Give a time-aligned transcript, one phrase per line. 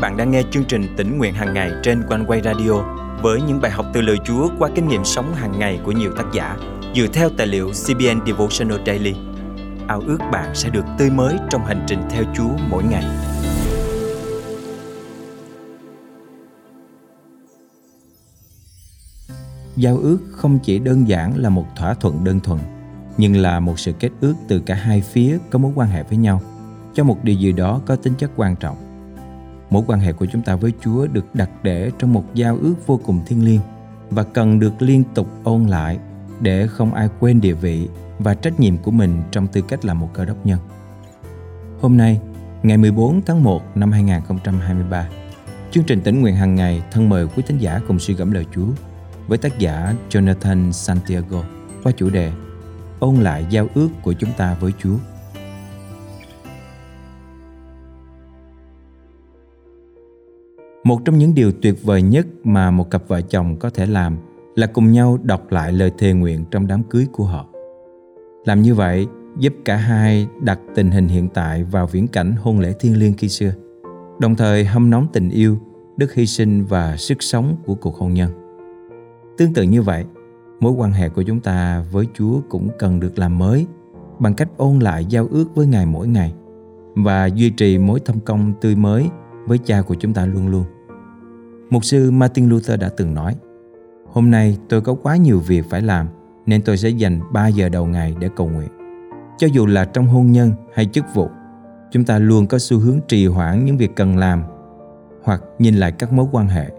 [0.00, 2.72] bạn đang nghe chương trình tỉnh nguyện hàng ngày trên quanh quay radio
[3.22, 6.12] với những bài học từ lời Chúa qua kinh nghiệm sống hàng ngày của nhiều
[6.16, 6.56] tác giả
[6.94, 9.14] dựa theo tài liệu CBN Devotional Daily.
[9.88, 13.04] Ao ước bạn sẽ được tươi mới trong hành trình theo Chúa mỗi ngày.
[19.76, 22.58] Giao ước không chỉ đơn giản là một thỏa thuận đơn thuần,
[23.16, 26.18] nhưng là một sự kết ước từ cả hai phía có mối quan hệ với
[26.18, 26.42] nhau
[26.94, 28.87] cho một điều gì đó có tính chất quan trọng
[29.70, 32.74] mối quan hệ của chúng ta với Chúa được đặt để trong một giao ước
[32.86, 33.60] vô cùng thiêng liêng
[34.10, 35.98] và cần được liên tục ôn lại
[36.40, 39.94] để không ai quên địa vị và trách nhiệm của mình trong tư cách là
[39.94, 40.58] một cơ đốc nhân.
[41.80, 42.20] Hôm nay,
[42.62, 45.08] ngày 14 tháng 1 năm 2023,
[45.70, 48.46] chương trình tỉnh nguyện hàng ngày thân mời quý thính giả cùng suy gẫm lời
[48.54, 48.68] Chúa
[49.28, 51.42] với tác giả Jonathan Santiago
[51.84, 52.32] qua chủ đề
[53.00, 54.96] Ôn lại giao ước của chúng ta với Chúa.
[60.84, 64.16] Một trong những điều tuyệt vời nhất mà một cặp vợ chồng có thể làm
[64.54, 67.46] là cùng nhau đọc lại lời thề nguyện trong đám cưới của họ.
[68.44, 69.06] Làm như vậy
[69.38, 73.14] giúp cả hai đặt tình hình hiện tại vào viễn cảnh hôn lễ thiêng liêng
[73.18, 73.52] khi xưa,
[74.20, 75.58] đồng thời hâm nóng tình yêu,
[75.96, 78.30] đức hy sinh và sức sống của cuộc hôn nhân.
[79.38, 80.04] Tương tự như vậy,
[80.60, 83.66] mối quan hệ của chúng ta với Chúa cũng cần được làm mới
[84.18, 86.34] bằng cách ôn lại giao ước với Ngài mỗi ngày
[86.94, 89.08] và duy trì mối thâm công tươi mới
[89.48, 90.64] với cha của chúng ta luôn luôn.
[91.70, 93.36] Mục sư Martin Luther đã từng nói
[94.12, 96.08] Hôm nay tôi có quá nhiều việc phải làm
[96.46, 98.68] nên tôi sẽ dành 3 giờ đầu ngày để cầu nguyện.
[99.38, 101.28] Cho dù là trong hôn nhân hay chức vụ,
[101.90, 104.42] chúng ta luôn có xu hướng trì hoãn những việc cần làm
[105.22, 106.70] hoặc nhìn lại các mối quan hệ.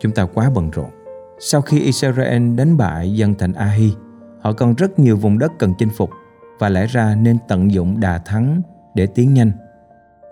[0.00, 0.90] Chúng ta quá bận rộn.
[1.38, 3.92] Sau khi Israel đánh bại dân thành Ahi,
[4.40, 6.10] họ còn rất nhiều vùng đất cần chinh phục
[6.58, 8.62] và lẽ ra nên tận dụng đà thắng
[8.94, 9.52] để tiến nhanh.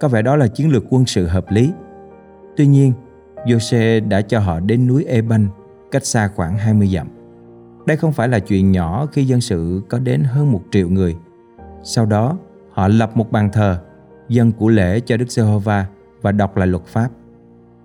[0.00, 1.72] Có vẻ đó là chiến lược quân sự hợp lý.
[2.56, 2.92] Tuy nhiên,
[3.44, 5.48] Jose đã cho họ đến núi Eban,
[5.90, 7.08] cách xa khoảng 20 dặm.
[7.86, 11.16] Đây không phải là chuyện nhỏ khi dân sự có đến hơn một triệu người.
[11.82, 12.38] Sau đó,
[12.72, 13.78] họ lập một bàn thờ,
[14.28, 15.86] dân của lễ cho Đức Giê-hô-va
[16.22, 17.08] và đọc lại luật pháp.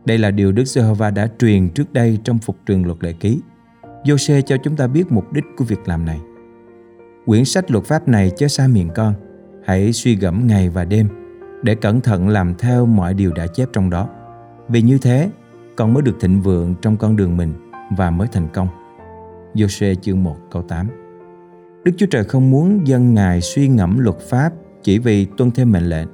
[0.05, 3.39] Đây là điều Đức Giê-hô-va đã truyền trước đây trong phục truyền luật lệ ký.
[4.03, 6.19] Jose cho chúng ta biết mục đích của việc làm này.
[7.25, 9.13] Quyển sách luật pháp này chớ xa miệng con,
[9.65, 11.07] hãy suy gẫm ngày và đêm
[11.63, 14.09] để cẩn thận làm theo mọi điều đã chép trong đó.
[14.67, 15.29] Vì như thế,
[15.75, 17.53] con mới được thịnh vượng trong con đường mình
[17.97, 18.67] và mới thành công.
[19.53, 20.87] Giô-sê chương 1 câu 8
[21.83, 24.53] Đức Chúa Trời không muốn dân Ngài suy ngẫm luật pháp
[24.83, 26.07] chỉ vì tuân theo mệnh lệnh,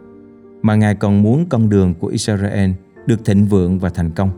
[0.62, 2.72] mà Ngài còn muốn con đường của Israel
[3.06, 4.30] được thịnh vượng và thành công.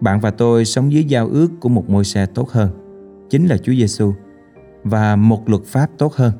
[0.00, 2.70] Bạn và tôi sống dưới giao ước của một môi xe tốt hơn,
[3.30, 4.12] chính là Chúa Giêsu
[4.84, 6.32] và một luật pháp tốt hơn,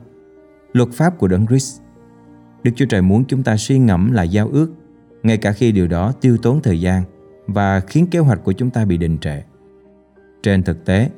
[0.73, 1.81] luật pháp của Đấng Christ.
[2.63, 4.71] Đức Chúa Trời muốn chúng ta suy ngẫm lại giao ước,
[5.23, 7.03] ngay cả khi điều đó tiêu tốn thời gian
[7.47, 9.43] và khiến kế hoạch của chúng ta bị đình trệ.
[10.43, 11.11] Trên thực tế,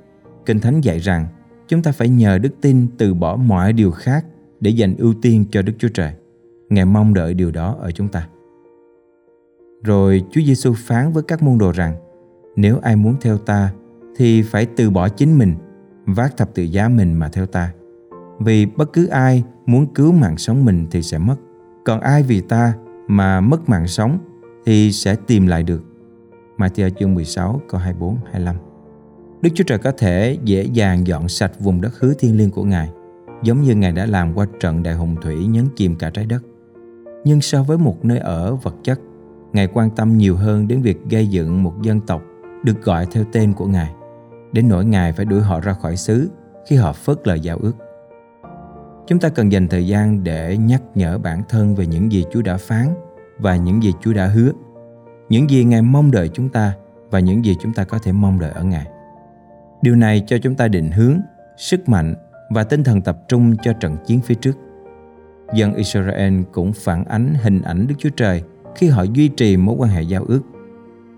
[0.46, 1.26] Kinh Thánh dạy rằng
[1.68, 4.24] chúng ta phải nhờ đức tin từ bỏ mọi điều khác
[4.60, 6.12] để dành ưu tiên cho Đức Chúa Trời.
[6.70, 8.28] Ngài mong đợi điều đó ở chúng ta.
[9.82, 11.96] Rồi Chúa Giêsu phán với các môn đồ rằng
[12.56, 13.72] nếu ai muốn theo ta
[14.16, 15.54] thì phải từ bỏ chính mình,
[16.06, 17.72] vác thập tự giá mình mà theo ta.
[18.38, 21.36] Vì bất cứ ai muốn cứu mạng sống mình thì sẽ mất.
[21.84, 22.74] Còn ai vì ta
[23.08, 24.18] mà mất mạng sống
[24.66, 25.82] thì sẽ tìm lại được.
[26.56, 28.56] Matthew chương 16 câu 24 25.
[29.42, 32.64] Đức Chúa Trời có thể dễ dàng dọn sạch vùng đất hứa thiên liêng của
[32.64, 32.90] Ngài,
[33.42, 36.42] giống như Ngài đã làm qua trận đại hùng thủy nhấn chìm cả trái đất.
[37.24, 39.00] Nhưng so với một nơi ở vật chất,
[39.52, 42.22] Ngài quan tâm nhiều hơn đến việc gây dựng một dân tộc
[42.64, 43.92] được gọi theo tên của Ngài,
[44.52, 46.30] đến nỗi Ngài phải đuổi họ ra khỏi xứ
[46.68, 47.76] khi họ phớt lời giao ước.
[49.06, 52.42] Chúng ta cần dành thời gian để nhắc nhở bản thân về những gì Chúa
[52.42, 52.86] đã phán
[53.38, 54.52] và những gì Chúa đã hứa
[55.32, 56.74] những gì Ngài mong đợi chúng ta
[57.10, 58.86] và những gì chúng ta có thể mong đợi ở Ngài.
[59.82, 61.20] Điều này cho chúng ta định hướng,
[61.56, 62.14] sức mạnh
[62.50, 64.56] và tinh thần tập trung cho trận chiến phía trước.
[65.54, 68.42] Dân Israel cũng phản ánh hình ảnh Đức Chúa Trời
[68.76, 70.40] khi họ duy trì mối quan hệ giao ước.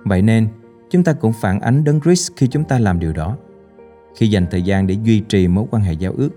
[0.05, 0.49] Vậy nên,
[0.91, 3.37] chúng ta cũng phản ánh Đấng Christ khi chúng ta làm điều đó.
[4.17, 6.31] Khi dành thời gian để duy trì mối quan hệ giao ước,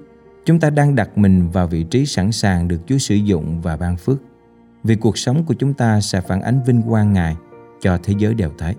[0.47, 3.77] chúng ta đang đặt mình vào vị trí sẵn sàng được Chúa sử dụng và
[3.77, 4.17] ban phước.
[4.83, 7.35] Vì cuộc sống của chúng ta sẽ phản ánh vinh quang Ngài
[7.79, 8.75] cho thế giới đều thấy.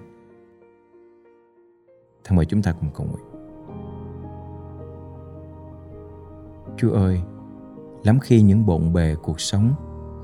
[2.24, 3.24] Thân mời chúng ta cùng cầu nguyện.
[6.76, 7.20] Chúa ơi,
[8.04, 9.74] lắm khi những bộn bề cuộc sống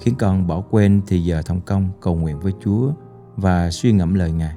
[0.00, 2.93] khiến con bỏ quên thì giờ thông công cầu nguyện với Chúa
[3.37, 4.56] và suy ngẫm lời Ngài.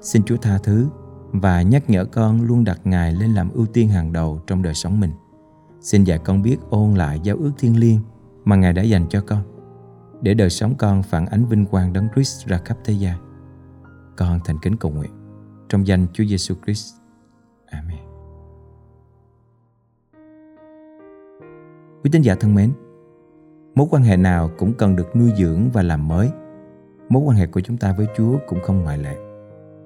[0.00, 0.88] Xin Chúa tha thứ
[1.32, 4.74] và nhắc nhở con luôn đặt Ngài lên làm ưu tiên hàng đầu trong đời
[4.74, 5.10] sống mình.
[5.80, 8.00] Xin dạy con biết ôn lại giao ước thiên liêng
[8.44, 9.42] mà Ngài đã dành cho con,
[10.22, 13.18] để đời sống con phản ánh vinh quang đấng Christ ra khắp thế gian.
[14.16, 15.10] con thành kính cầu nguyện
[15.68, 16.94] trong danh Chúa Giêsu Christ.
[17.70, 17.98] Amen.
[22.02, 22.72] Quý tín giả thân mến,
[23.74, 26.30] mối quan hệ nào cũng cần được nuôi dưỡng và làm mới.
[27.08, 29.16] Mối quan hệ của chúng ta với Chúa cũng không ngoại lệ.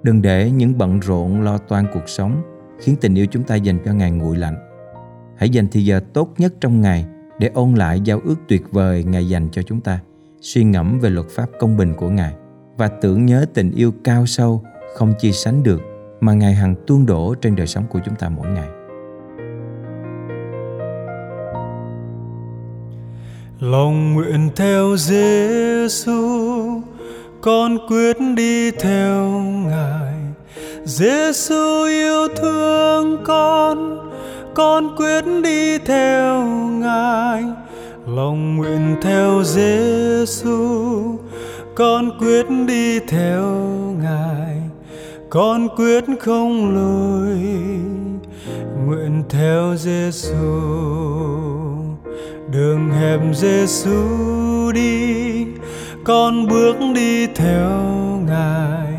[0.03, 2.43] Đừng để những bận rộn lo toan cuộc sống
[2.79, 4.72] khiến tình yêu chúng ta dành cho Ngài nguội lạnh.
[5.37, 7.05] Hãy dành thời giờ tốt nhất trong ngày
[7.39, 10.01] để ôn lại giao ước tuyệt vời Ngài dành cho chúng ta,
[10.41, 12.35] suy ngẫm về luật pháp công bình của Ngài
[12.77, 14.63] và tưởng nhớ tình yêu cao sâu
[14.95, 15.81] không chia sánh được
[16.21, 18.69] mà Ngài hằng tuôn đổ trên đời sống của chúng ta mỗi ngày.
[23.61, 26.13] Lòng nguyện theo Giêsu,
[27.41, 30.15] con quyết đi theo Ngài.
[30.85, 34.11] Giêsu yêu thương con,
[34.55, 36.45] con quyết đi theo
[36.81, 37.45] Ngài.
[38.07, 40.59] Lòng nguyện theo Giêsu,
[41.75, 43.43] con quyết đi theo
[44.03, 44.57] Ngài.
[45.31, 47.39] Con quyết không lùi,
[48.87, 50.93] nguyện theo Giêsu
[52.53, 55.47] đường hẹp Giêsu đi
[56.05, 57.71] con bước đi theo
[58.27, 58.95] ngài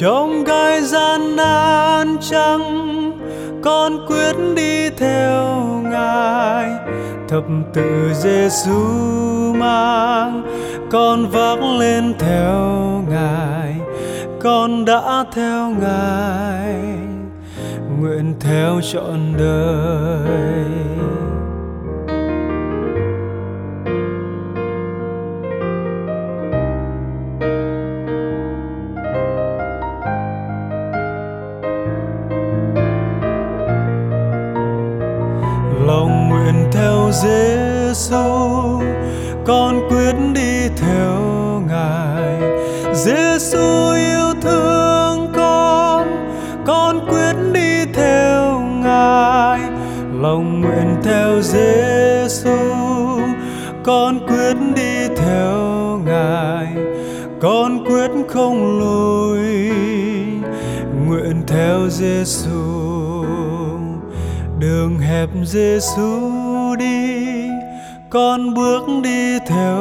[0.00, 3.12] trong gai gian nan chăng
[3.66, 5.44] con quyết đi theo
[5.82, 6.70] ngài.
[7.28, 8.80] Thập tự Giêsu
[9.58, 10.42] mang,
[10.90, 12.58] con vác lên theo
[13.10, 13.74] ngài.
[14.40, 16.74] Con đã theo ngài,
[18.00, 20.95] nguyện theo trọn đời.
[35.86, 38.16] Lòng nguyện theo Giêsu
[39.46, 41.20] con quyết đi theo
[41.68, 42.40] ngài.
[42.94, 46.08] Giêsu yêu thương con
[46.66, 49.60] con quyết đi theo ngài.
[50.20, 52.58] Lòng nguyện theo Giêsu
[53.84, 55.56] con quyết đi theo
[56.04, 56.66] ngài.
[57.40, 59.70] Con quyết không lùi,
[61.06, 63.15] nguyện theo Giêsu
[64.58, 66.20] đường hẹp Giêsu
[66.78, 67.48] đi,
[68.10, 69.76] con bước đi theo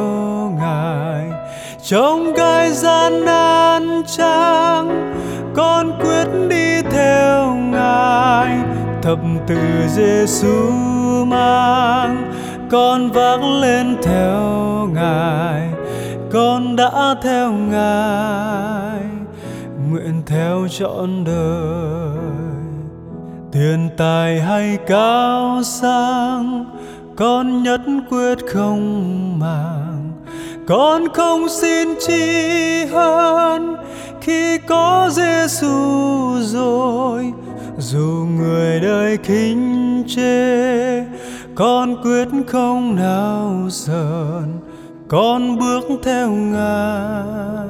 [0.59, 1.23] ngài.
[1.83, 5.13] Trong cái gian nan trang,
[5.55, 8.57] con quyết đi theo ngài.
[9.01, 9.57] Thập tự
[9.87, 10.71] Giêsu
[11.25, 12.31] mang,
[12.71, 14.41] con vác lên theo
[14.93, 15.69] ngài.
[16.31, 18.99] Con đã theo ngài,
[19.89, 22.54] nguyện theo trọn đời
[23.55, 26.65] tiền tài hay cao sang,
[27.15, 30.11] con nhất quyết không màng.
[30.67, 33.75] Con không xin chi hơn
[34.21, 35.67] khi có Giêsu
[36.41, 37.33] rồi,
[37.77, 41.03] dù người đời khinh chê
[41.55, 44.43] con quyết không nào sờn.
[45.07, 47.67] Con bước theo ngài,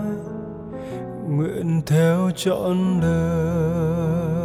[1.30, 4.45] nguyện theo trọn đời.